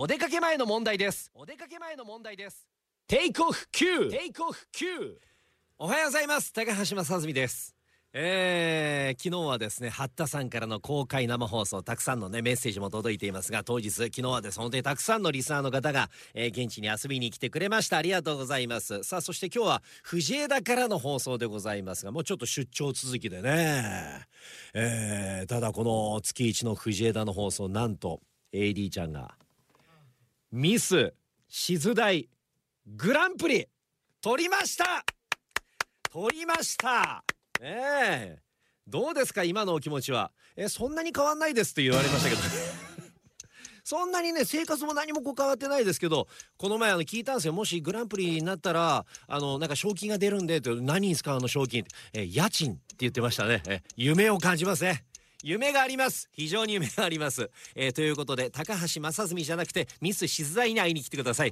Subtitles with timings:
[0.00, 1.28] お出かけ前の問題です。
[1.34, 2.68] お出かけ前の問題です。
[3.08, 5.16] テイクオフ9テイクオフ9
[5.76, 6.52] おはようございます。
[6.52, 7.74] 高橋正澄です。
[8.12, 17.96] えー、昨日はですね八田さんからの公開生放送たくさんのねメッセージも届いていますが当日昨日はですね本当にたくさんのリスナーの方が、えー、現地に遊びに来てくれました。
[17.96, 19.02] ありがとうございます。
[19.02, 24.28] さあそして今日は藤枝からの放送でございますがもうちょっと出張続きでね。
[24.74, 28.20] えー、ただこの月一の藤枝の放送なんと
[28.52, 29.34] AD ちゃんが
[30.50, 31.12] ミス
[31.48, 32.28] 静大
[32.86, 33.66] グランプリ
[34.22, 35.04] 取りました！
[36.10, 37.22] 取りました！
[37.60, 38.38] ええ。
[38.86, 40.32] どうですか今のお気持ちは？
[40.56, 42.42] えそんなに変わんないですって言われましたけど。
[43.84, 47.52] そんなにね生活も何もこう変わってないですけどこの前あの聞いたんですよ。
[47.54, 53.62] もしグランプリになったらあのなんか賞金が出るんでって何に使うの賞金え家賃って言ってましたね。
[53.66, 55.04] え夢を感じますね。
[55.42, 56.28] 夢があります。
[56.32, 61.46] 非常に夢があります、えー、ということで高橋正純じゃなくてミス静大に会いに来てください。